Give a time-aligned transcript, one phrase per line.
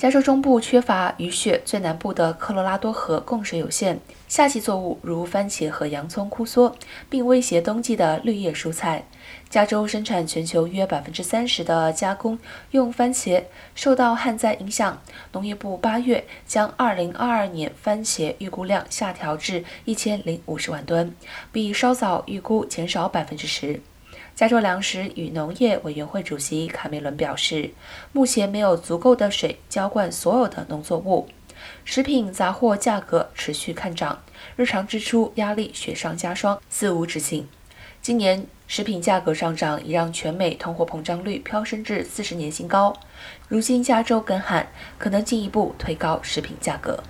[0.00, 6.74] 加州中部缺乏雨雪，最南部的科罗拉多河供水有限，夏季作物如番茄和洋葱枯缩，
[7.10, 9.04] 并威胁冬季的绿叶蔬菜。
[9.50, 12.38] 加州生产全球约百分之三十的加工
[12.70, 13.44] 用番茄，
[13.74, 21.14] 受到旱灾影响，农业部八月将二零二二年番茄预估量下调至一千零五十万吨，
[21.52, 23.82] 比稍早预估减少百分之十。
[24.34, 27.70] 加州粮食与农业委员会主席卡梅伦表示，
[28.12, 31.28] 目前没有足够的水浇灌所有的农作物，
[31.84, 34.22] 食品杂货价格持续看涨，
[34.56, 37.46] 日常支出压力雪上加霜，肆无止境。
[38.00, 42.96] 今年食品价格上涨已让全美通货膨胀率飙升至四十年新高，
[43.48, 44.66] 如今加州干旱
[44.96, 47.02] 可能进一步推高食品价格。